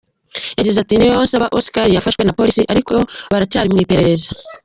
[0.57, 2.93] Yagize ati “Niyonsaba Oscar yafashwe na polisi, ariko
[3.31, 4.27] baracyari mu iperereza.